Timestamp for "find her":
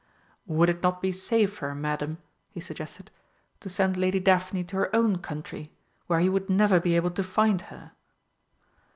7.23-7.91